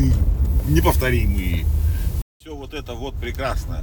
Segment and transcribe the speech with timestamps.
[0.00, 0.12] единственные,
[0.68, 1.66] неповторимые.
[2.40, 3.82] Все вот это вот прекрасно.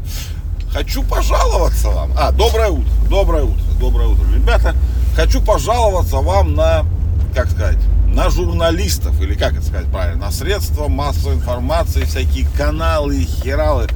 [0.72, 2.12] Хочу пожаловаться вам.
[2.18, 4.76] А, доброе утро, доброе утро, доброе утро, ребята.
[5.16, 6.86] Хочу пожаловаться вам на,
[7.34, 7.78] как сказать,
[8.08, 13.88] на журналистов, или как это сказать правильно, на средства массовой информации, всякие каналы, хералы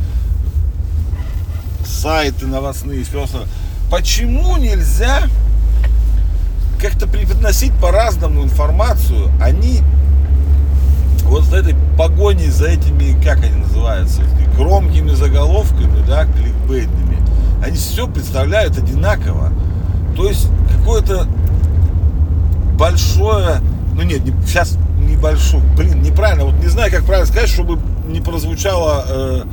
[1.85, 3.27] сайты новостные, все.
[3.91, 5.23] Почему нельзя
[6.79, 9.29] как-то преподносить по-разному информацию?
[9.41, 9.81] Они
[11.51, 14.21] вот за этой погоней за этими, как они называются,
[14.55, 17.17] громкими заголовками, да, кликбейтными,
[17.63, 19.51] они все представляют одинаково.
[20.15, 21.27] То есть какое-то
[22.77, 23.61] большое,
[23.95, 28.21] ну нет, не, сейчас небольшое, блин, неправильно, вот не знаю, как правильно сказать, чтобы не
[28.21, 29.43] прозвучало, э,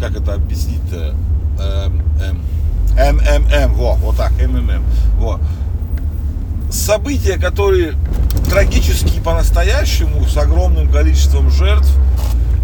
[0.00, 1.14] как это объяснить-то,
[2.94, 4.82] МММ, во, вот так, МММ,
[5.18, 5.40] во.
[6.70, 7.94] События, которые
[8.48, 11.90] трагические по-настоящему, с огромным количеством жертв,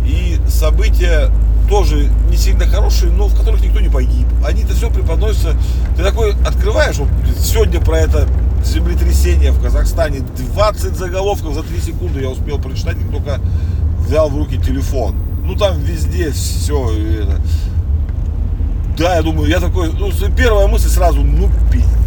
[0.06, 1.30] и события
[1.68, 4.26] тоже не сильно хорошие, но в которых никто не погиб.
[4.44, 5.56] Они это все преподносятся.
[5.96, 8.28] Ты такой открываешь, вот сегодня про это
[8.64, 13.40] землетрясение в Казахстане, 20 заголовков за 3 секунды я успел прочитать, как только
[14.00, 15.14] взял в руки телефон.
[15.44, 16.90] Ну там везде все.
[16.92, 17.40] Это.
[18.98, 22.03] Да, я думаю, я такой, ну, первая мысль сразу, ну, пиздец.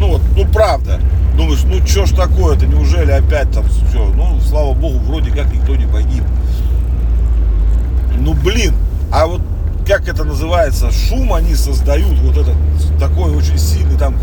[0.00, 0.98] Ну, вот, ну, правда.
[1.36, 4.06] Думаешь, ну, что ж такое-то, неужели опять там все?
[4.14, 6.24] Ну, слава богу, вроде как никто не погиб.
[8.18, 8.74] Ну, блин,
[9.12, 9.42] а вот
[9.86, 12.56] как это называется, шум они создают, вот этот
[12.98, 14.14] такой очень сильный, там,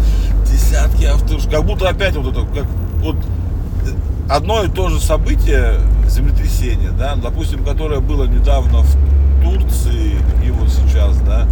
[0.50, 2.66] десятки авто, как будто опять вот это, как,
[3.02, 3.18] вот,
[4.30, 8.98] одно и то же событие, землетрясение, да, допустим, которое было недавно в
[9.44, 10.14] Турции
[10.46, 11.46] и вот сейчас, да.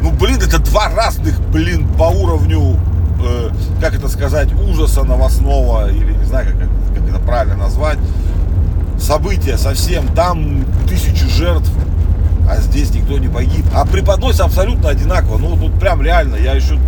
[0.00, 2.76] Ну, блин, это два разных, блин, по уровню,
[3.22, 3.50] э,
[3.80, 7.98] как это сказать, ужаса новостного, или не знаю, как, как это правильно назвать,
[8.98, 10.06] события совсем.
[10.08, 11.70] Там тысячи жертв,
[12.50, 13.64] а здесь никто не погиб.
[13.74, 15.38] А преподносится абсолютно одинаково.
[15.38, 16.78] Ну, вот прям реально, я еще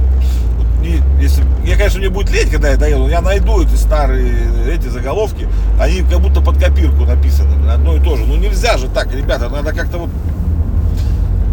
[1.18, 4.34] если, я, конечно, мне будет лень, когда я доеду, я найду эти старые,
[4.70, 5.48] эти заголовки,
[5.80, 8.26] они как будто под копирку написаны, одно и то же.
[8.26, 10.10] Ну нельзя же так, ребята, надо как-то вот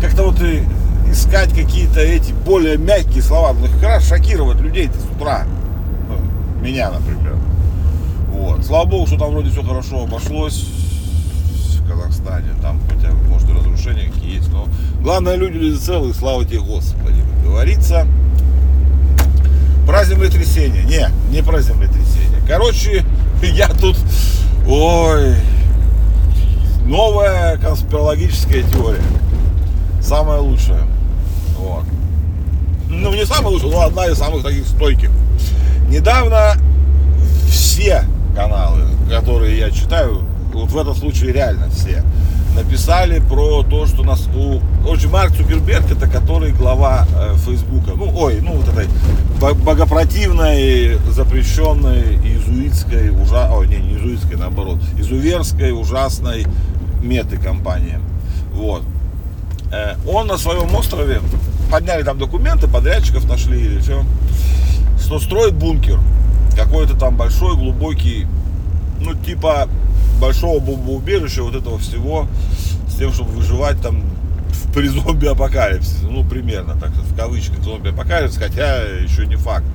[0.01, 0.41] как-то вот
[1.09, 3.53] искать какие-то эти более мягкие слова.
[3.53, 5.45] Ну, как раз шокировать людей с утра.
[6.07, 7.35] Ну, меня, например.
[8.31, 8.65] Вот.
[8.65, 10.65] Слава богу, что там вроде все хорошо обошлось
[11.79, 12.49] в Казахстане.
[12.61, 14.51] Там хотя может, и разрушения какие есть.
[14.51, 14.67] Но
[15.01, 18.07] главное, люди люди целые, слава тебе, Господи, как говорится.
[19.85, 20.83] Про землетрясение.
[20.83, 22.39] Не, не про землетрясение.
[22.47, 23.03] Короче,
[23.41, 23.97] я тут...
[24.67, 25.35] Ой,
[26.85, 29.01] новая конспирологическая теория
[30.01, 30.87] самая лучшая.
[31.61, 31.83] Вот.
[32.89, 35.11] Ну, не самая лучшая, но одна из самых таких стойких.
[35.89, 36.55] Недавно
[37.47, 38.03] все
[38.35, 40.23] каналы, которые я читаю,
[40.53, 42.03] вот в этом случае реально все,
[42.55, 48.11] написали про то, что нас у очень Марк Цукерберг, это который глава э, Фейсбука, ну,
[48.13, 48.87] ой, ну, вот этой
[49.39, 53.49] богопротивной, запрещенной, изуитской, ужа...
[53.51, 56.45] ой, не, не изуитской, наоборот, изуверской, ужасной
[57.01, 57.99] меты компании.
[58.53, 58.83] Вот.
[59.71, 61.21] Э, он на своем острове,
[61.71, 64.03] подняли там документы, подрядчиков нашли или все,
[64.99, 65.99] что строит бункер.
[66.55, 68.27] Какой-то там большой, глубокий,
[68.99, 69.69] ну типа
[70.19, 72.27] большого бомбоубежища, вот этого всего,
[72.87, 74.03] с тем, чтобы выживать там
[74.75, 76.05] при зомби-апокалипсисе.
[76.09, 79.65] Ну, примерно, так в кавычках зомби-апокалипсис, хотя еще не факт.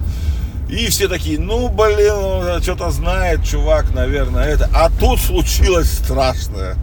[0.69, 4.69] И все такие, ну, блин, что-то знает, чувак, наверное, это.
[4.75, 6.77] А тут случилось страшное.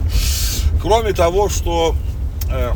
[0.82, 1.94] Кроме того, что
[2.52, 2.72] Э,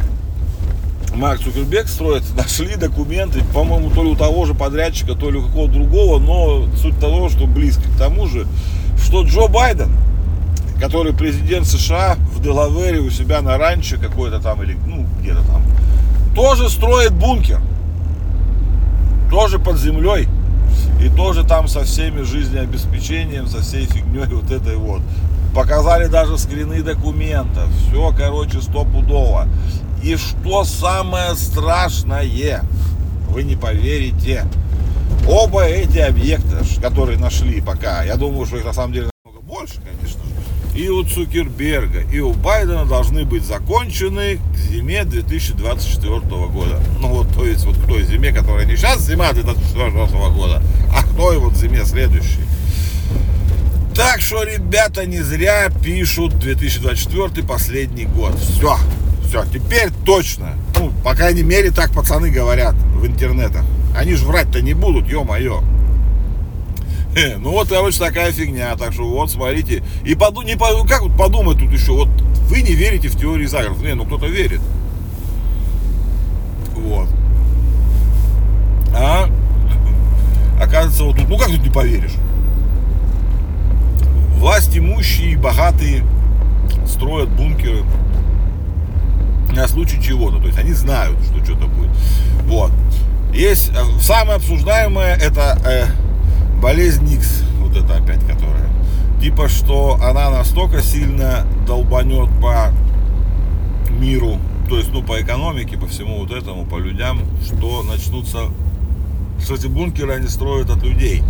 [1.15, 5.47] Марк Цукерберг строит, нашли документы, по-моему, то ли у того же подрядчика, то ли у
[5.47, 8.47] какого-то другого, но суть того, что близко к тому же,
[9.03, 9.97] что Джо Байден,
[10.81, 15.63] который президент США в Делавере у себя на ранчо какой-то там, или ну где-то там,
[16.35, 17.61] тоже строит бункер,
[19.31, 20.29] тоже под землей,
[21.01, 25.03] и тоже там со всеми жизнеобеспечением, со всей фигней вот этой вот.
[25.55, 27.69] Показали даже скрины документов.
[27.89, 29.47] Все, короче, стопудово.
[30.05, 32.63] И что самое страшное,
[33.31, 34.47] вы не поверите,
[35.27, 39.77] оба эти объекта, которые нашли пока, я думаю, что их на самом деле намного больше,
[39.77, 40.21] конечно
[40.75, 46.19] и у Цукерберга, и у Байдена должны быть закончены к зиме 2024
[46.49, 46.81] года.
[47.01, 50.61] Ну вот, то есть вот к той зиме, которая не сейчас зима 2024 года,
[50.93, 52.43] а к той вот зиме следующей.
[53.95, 58.37] Так что, ребята, не зря пишут 2024 последний год.
[58.41, 58.77] Все,
[59.35, 60.51] Все, теперь точно.
[60.79, 63.65] Ну, по крайней мере, так пацаны говорят в интернетах.
[63.97, 65.61] Они же врать-то не будут, ё-моё.
[67.39, 68.77] Ну вот, короче, такая фигня.
[68.77, 69.83] Так что вот, смотрите.
[70.05, 71.93] И поду, не, как вот подумать тут еще?
[71.93, 72.09] Вот
[72.49, 73.83] вы не верите в теории заговоров.
[73.83, 74.61] Не, ну кто-то верит.
[76.77, 77.09] Вот.
[78.97, 79.29] А
[80.63, 82.15] оказывается, вот тут, ну как тут не поверишь?
[84.37, 86.05] Власть имущие богатые
[86.87, 87.83] строят бункеры
[89.75, 90.39] на случай чего-то.
[90.39, 91.91] То есть они знают, что что-то будет.
[92.47, 92.71] Вот.
[93.33, 95.87] Есть э, самое обсуждаемое это э,
[96.61, 98.69] болезнь Никс, вот это опять которая.
[99.21, 102.73] Типа, что она настолько сильно долбанет по
[103.99, 104.39] миру,
[104.69, 108.51] то есть, ну, по экономике, по всему вот этому, по людям, что начнутся,
[109.43, 111.23] что эти бункеры они строят от людей.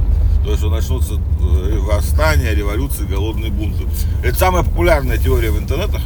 [0.44, 3.84] То есть, начнутся э, восстания, революции, голодные бунты.
[4.22, 6.02] Это самая популярная теория в интернетах,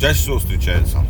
[0.00, 1.04] чаще всего встречается.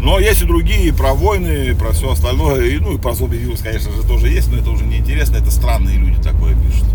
[0.00, 2.66] Но есть и другие, про войны, про все остальное.
[2.66, 5.36] И, ну, и про зомби-вирус, конечно же, тоже есть, но это уже неинтересно.
[5.36, 6.86] Это странные люди такое пишут.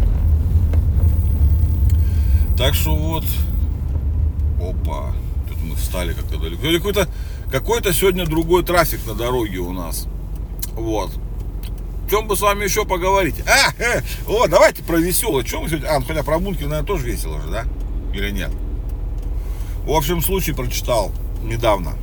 [2.58, 3.24] Так что вот.
[4.60, 5.14] Опа.
[5.48, 6.64] Тут мы встали как-то далеко.
[6.64, 7.08] Какой-то
[7.52, 10.08] какой-то сегодня другой трафик на дороге у нас.
[10.74, 11.12] Вот.
[12.06, 13.36] В чем бы с вами еще поговорить?
[13.48, 15.44] А, э, о, давайте про веселое.
[15.44, 15.88] Чем мы сегодня?
[15.90, 17.66] А, ну хотя про бункер, наверное, тоже весело же, да?
[18.14, 18.52] Или нет?
[19.86, 21.12] В общем, случай прочитал
[21.44, 21.94] недавно.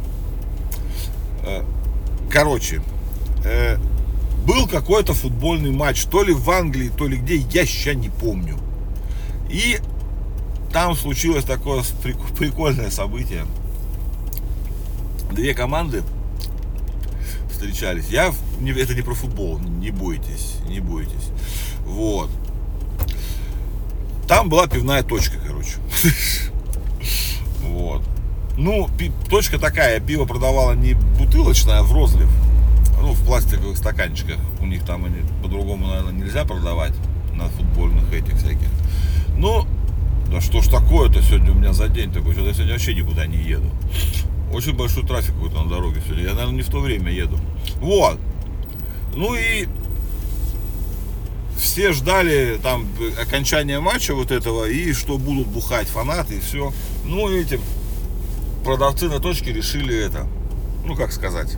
[2.31, 2.81] Короче,
[3.45, 3.77] э,
[4.47, 8.59] был какой-то футбольный матч, то ли в Англии, то ли где, я сейчас не помню.
[9.51, 9.79] И
[10.73, 11.83] там случилось такое
[12.39, 13.45] прикольное событие.
[15.31, 16.03] Две команды
[17.51, 18.09] встречались.
[18.09, 18.33] Я,
[18.77, 21.31] это не про футбол, не бойтесь, не бойтесь.
[21.85, 22.31] Вот.
[24.27, 25.77] Там была пивная точка, короче.
[28.57, 28.89] Ну,
[29.31, 32.29] точка такая, пиво продавала не бутылочное, а в розлив.
[33.01, 34.37] Ну, в пластиковых стаканчиках.
[34.61, 36.93] У них там они по-другому, наверное, нельзя продавать
[37.35, 38.69] на футбольных этих всяких.
[39.37, 39.67] Ну,
[40.31, 43.27] да что ж такое-то сегодня у меня за день такой, что я сегодня вообще никуда
[43.27, 43.71] не еду.
[44.53, 46.25] Очень большой трафик какой-то на дороге сегодня.
[46.25, 47.39] Я, наверное, не в то время еду.
[47.81, 48.21] Вот.
[49.15, 49.67] Ну и
[51.59, 52.87] все ждали там
[53.21, 56.73] окончания матча вот этого и что будут бухать фанаты и все.
[57.05, 57.59] Ну, эти
[58.65, 60.27] продавцы на точке решили это,
[60.85, 61.57] ну как сказать,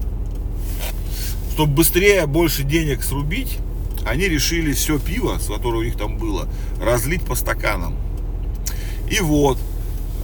[1.53, 3.59] чтобы быстрее больше денег срубить,
[4.06, 6.49] они решили все пиво, с которого у них там было,
[6.81, 7.97] разлить по стаканам.
[9.11, 9.59] И вот,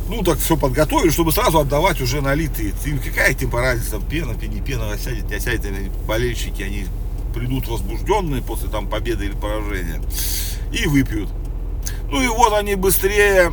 [0.08, 2.74] ну так все подготовили, чтобы сразу отдавать уже налитые.
[2.84, 6.86] Им какая тем разница, пена, не пена, сядет, не сядет, болельщики, они
[7.34, 10.00] придут возбужденные после там победы или поражения
[10.72, 11.28] и выпьют.
[12.10, 13.52] Ну и вот они быстрее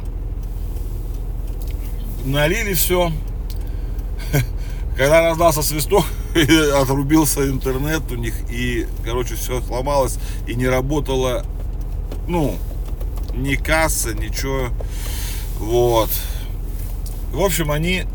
[2.28, 3.12] налили все.
[4.96, 6.06] Когда раздался свисток,
[6.76, 11.46] отрубился интернет у них, и, короче, все сломалось, и не работала,
[12.28, 12.56] ну,
[13.36, 14.70] ни касса, ничего.
[15.60, 16.10] Вот.
[17.32, 18.06] В общем, они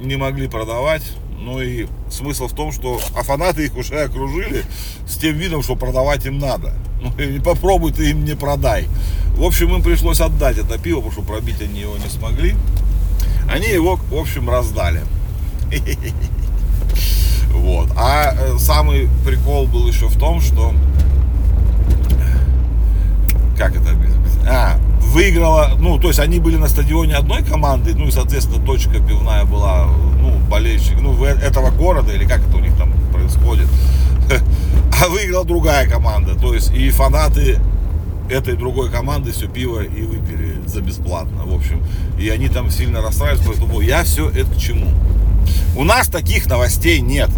[0.00, 1.02] не могли продавать.
[1.38, 4.64] Ну и смысл в том, что а фанаты их уже окружили
[5.06, 6.74] с тем видом, что продавать им надо.
[6.98, 8.88] Ну и попробуй ты им не продай.
[9.36, 12.56] В общем, им пришлось отдать это пиво, потому что пробить они его не смогли.
[13.48, 15.02] Они его, в общем, раздали.
[17.52, 17.88] Вот.
[17.96, 20.74] А э, самый прикол был еще в том, что...
[23.56, 23.96] Как это
[24.46, 29.00] А, выиграла, ну, то есть они были на стадионе одной команды, ну и, соответственно, точка
[29.00, 29.86] пивная была,
[30.20, 33.68] ну, болельщик, ну, этого города, или как это у них там происходит.
[34.98, 37.58] А выиграла другая команда, то есть и фанаты
[38.30, 41.82] этой другой команды все пиво и выпили за бесплатно, в общем.
[42.18, 44.88] И они там сильно расстраивались, поэтому я все это к чему.
[45.76, 47.30] У нас таких новостей нет.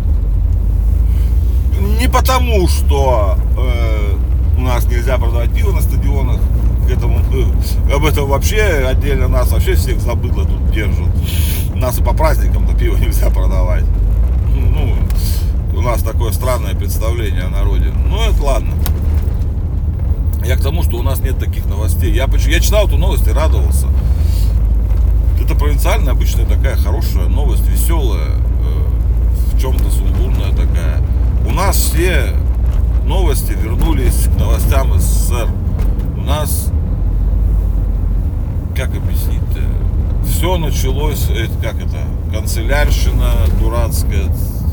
[2.01, 4.17] Не потому, что э,
[4.57, 6.41] у нас нельзя продавать пиво на стадионах,
[6.87, 11.09] к этому, э, об этом вообще отдельно нас вообще всех забыдло тут держат.
[11.75, 13.85] Нас и по праздникам-то пиво нельзя продавать.
[14.55, 14.97] Ну,
[15.77, 17.93] у нас такое странное представление о народе.
[18.09, 18.73] Ну, это ладно.
[20.59, 22.13] К тому, что у нас нет таких новостей.
[22.13, 23.87] Я, я читал эту новость и радовался.
[25.43, 31.01] Это провинциальная, обычная такая хорошая новость, веселая, э, в чем-то сумбурная такая.
[31.47, 32.35] У нас все
[33.07, 35.49] новости вернулись к новостям СССР.
[36.17, 36.71] У нас,
[38.77, 39.63] как объяснить-то,
[40.29, 41.99] все началось, э, как это,
[42.33, 44.27] канцелярщина дурацкая,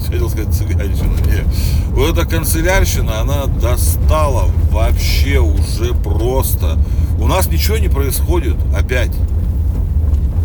[0.12, 1.46] хотел сказать цыганщина, нет.
[1.90, 6.78] Вот эта канцелярщина, она достала вообще уже просто.
[7.20, 9.12] У нас ничего не происходит опять.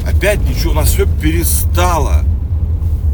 [0.07, 2.23] Опять ничего, у нас все перестало.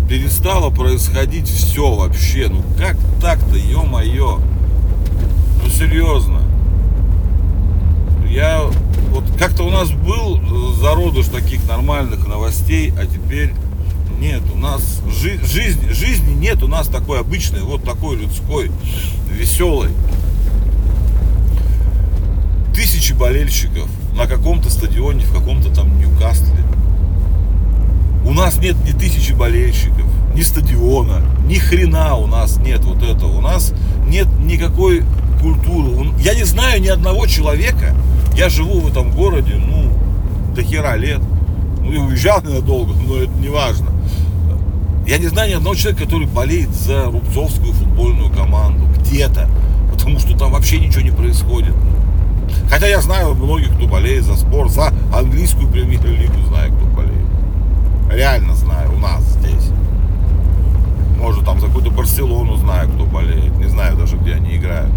[0.09, 2.49] перестало происходить все вообще.
[2.49, 4.41] Ну как так-то, ё-моё.
[5.63, 6.43] Ну серьезно.
[8.29, 8.63] Я
[9.11, 10.41] вот как-то у нас был
[10.75, 13.53] зародыш таких нормальных новостей, а теперь
[14.19, 18.71] нет, у нас жи- жизнь, жизни нет, у нас такой обычный, вот такой людской,
[19.31, 19.91] веселый.
[22.75, 26.65] Тысячи болельщиков на каком-то стадионе, в каком-то там Ньюкасле.
[28.25, 30.05] У нас нет ни тысячи болельщиков,
[30.35, 33.39] ни стадиона, ни хрена у нас нет вот этого.
[33.39, 33.73] У нас
[34.07, 35.05] нет никакой
[35.41, 36.11] культуры.
[36.19, 37.95] Я не знаю ни одного человека.
[38.37, 39.91] Я живу в этом городе, ну,
[40.55, 41.21] до хера лет.
[41.81, 43.91] Ну, и уезжал ненадолго, но это не важно.
[45.07, 49.49] Я не знаю ни одного человека, который болеет за Рубцовскую футбольную команду где-то,
[49.93, 51.75] потому что там вообще ничего не происходит.
[52.69, 57.25] Хотя я знаю многих, кто болеет за спорт, за английскую премьер-лигу знаю, кто болеет.
[58.11, 59.71] Реально знаю, у нас здесь.
[61.21, 63.57] Может, там за какую-то Барселону знаю, кто болеет.
[63.59, 64.93] Не знаю даже, где они играют.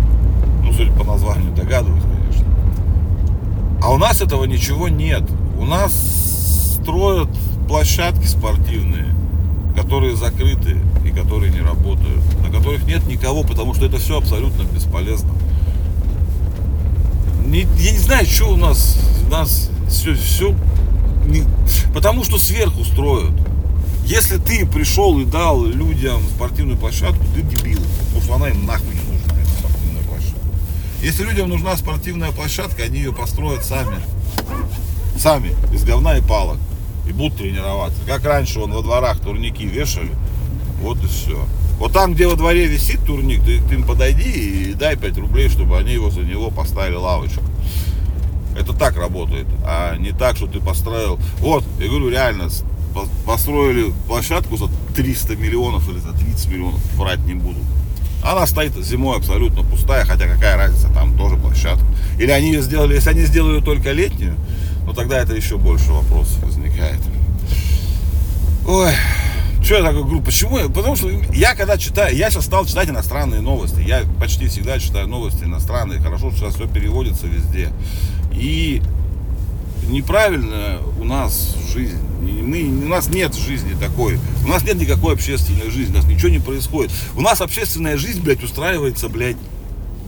[0.64, 2.48] Ну, судя по названию, догадываюсь, конечно.
[3.84, 5.24] А у нас этого ничего нет.
[5.60, 5.94] У нас
[6.82, 7.30] строят
[7.68, 9.19] площадки спортивные
[9.82, 14.64] которые закрыты и которые не работают, на которых нет никого, потому что это все абсолютно
[14.64, 15.30] бесполезно.
[17.46, 20.54] Не, я не знаю, что у нас, у нас все, все
[21.26, 21.46] не,
[21.94, 23.32] потому что сверху строят.
[24.06, 28.94] Если ты пришел и дал людям спортивную площадку, ты дебил, потому что она им нахуй
[28.94, 30.40] не нужна, эта спортивная площадка.
[31.02, 33.98] Если людям нужна спортивная площадка, они ее построят сами.
[35.18, 36.58] Сами, из говна и палок
[37.10, 38.00] и будут тренироваться.
[38.06, 40.12] Как раньше он во дворах турники вешали,
[40.82, 41.44] вот и все.
[41.80, 45.50] Вот там, где во дворе висит турник, ты, ты им подойди и дай 5 рублей,
[45.50, 47.42] чтобы они его за него поставили лавочку.
[48.58, 51.20] Это так работает, а не так, что ты построил.
[51.40, 52.50] Вот, я говорю, реально,
[53.26, 57.60] построили площадку за 300 миллионов или за 30 миллионов, врать не буду.
[58.22, 61.86] Она стоит зимой абсолютно пустая, хотя какая разница, там тоже площадка.
[62.20, 64.36] Или они ее сделали, если они сделали только летнюю,
[64.86, 66.44] ну тогда это еще больше вопросов.
[68.68, 68.94] Ой,
[69.64, 70.58] что я такой говорю, почему?
[70.70, 73.82] Потому что я когда читаю, я сейчас стал читать иностранные новости.
[73.82, 76.00] Я почти всегда читаю новости иностранные.
[76.00, 77.70] Хорошо, что сейчас все переводится везде.
[78.32, 78.82] И
[79.90, 81.98] неправильно у нас жизнь.
[82.22, 84.20] Мы, у нас нет жизни такой.
[84.44, 85.94] У нас нет никакой общественной жизни.
[85.94, 86.92] У нас ничего не происходит.
[87.16, 89.38] У нас общественная жизнь, блядь, устраивается, блядь,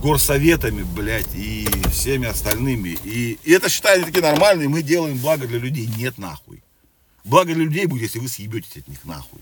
[0.02, 2.98] горсоветами, блядь, и всеми остальными.
[3.04, 5.88] И, и это считают такие нормальные, мы делаем благо для людей.
[5.98, 6.64] Нет, нахуй.
[7.24, 9.42] Благо для людей будет, если вы съебетесь от них нахуй.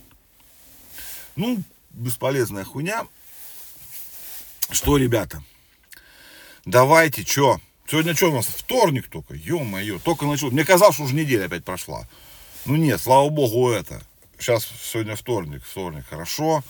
[1.35, 3.07] Ну, бесполезная хуйня.
[4.69, 5.41] Что, ребята,
[6.65, 7.59] давайте, что?
[7.87, 8.45] Сегодня что у нас?
[8.45, 10.51] Вторник только, ё-моё, только начал.
[10.51, 12.07] Мне казалось, что уже неделя опять прошла.
[12.65, 14.03] Ну нет, слава богу, это.
[14.37, 16.63] Сейчас сегодня вторник, вторник, хорошо.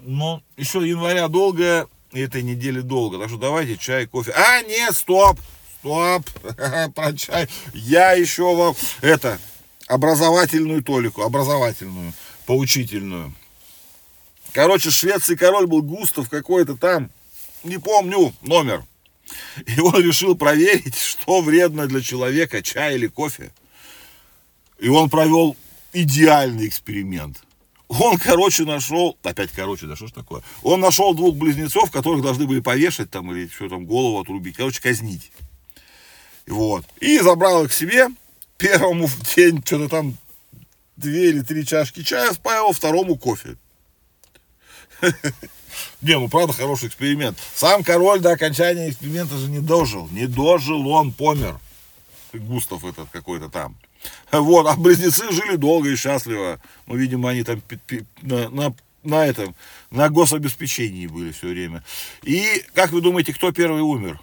[0.00, 3.18] Но еще января долгое, этой недели долго.
[3.18, 4.32] Так что давайте чай, кофе.
[4.32, 5.38] А, нет, стоп,
[5.78, 6.24] стоп,
[6.94, 7.48] про чай.
[7.74, 9.38] Я еще вам, это,
[9.86, 12.12] образовательную толику, образовательную,
[12.46, 13.32] поучительную.
[14.52, 17.10] Короче, шведский король был Густав какой-то там,
[17.62, 18.84] не помню номер.
[19.66, 23.52] И он решил проверить, что вредно для человека, чай или кофе.
[24.80, 25.56] И он провел
[25.92, 27.42] идеальный эксперимент–
[27.98, 32.46] он, короче, нашел, опять, короче, да что ж такое, он нашел двух близнецов, которых должны
[32.46, 35.32] были повешать там или что там, голову отрубить, короче, казнить.
[36.46, 36.84] Вот.
[37.00, 38.06] И забрал их к себе,
[38.58, 40.16] первому в день что-то там
[40.96, 43.56] две или три чашки чая впаивал, второму кофе.
[46.00, 47.38] Не, ну правда хороший эксперимент.
[47.54, 50.08] Сам король до окончания эксперимента же не дожил.
[50.08, 51.58] Не дожил, он помер.
[52.32, 53.76] Густав этот какой-то там.
[54.32, 56.60] Вот, а близнецы жили долго и счастливо.
[56.86, 57.62] Ну, видимо, они там
[58.22, 59.54] на, на, на этом,
[59.90, 61.82] на гособеспечении были все время.
[62.22, 64.20] И, как вы думаете, кто первый умер?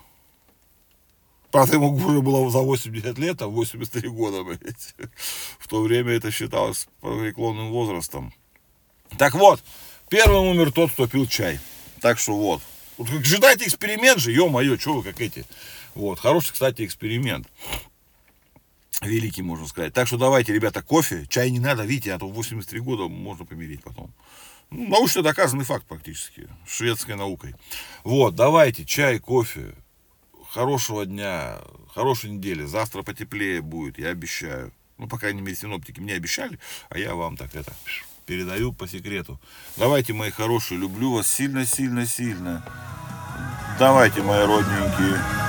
[1.51, 4.96] Правда, ему уже было за 80 лет, а 83 года, блядь.
[5.60, 8.34] В то время это считалось преклонным возрастом.
[9.17, 9.63] Так вот,
[10.10, 11.60] первым умер тот, кто пил чай.
[12.01, 12.62] Так что вот.
[12.98, 15.46] вот ждайте эксперимент же, ё-моё, что вы как эти.
[15.96, 17.48] Вот, хороший, кстати, эксперимент
[19.01, 19.94] великий, можно сказать.
[19.94, 23.46] Так что давайте, ребята, кофе, чай не надо, видите, а то в 83 года можно
[23.46, 24.13] помереть потом.
[24.70, 27.56] Ну, научно доказанный факт практически, шведской наукой.
[28.04, 29.75] Вот, давайте, чай, кофе,
[30.51, 31.60] хорошего дня,
[31.94, 34.74] хорошей недели, завтра потеплее будет, я обещаю.
[34.98, 37.74] Ну, по крайней мере, синоптики мне обещали, а я вам так это
[38.25, 39.39] передаю по секрету.
[39.77, 42.63] Давайте, мои хорошие, люблю вас сильно-сильно-сильно.
[43.80, 45.47] Давайте, мои родненькие.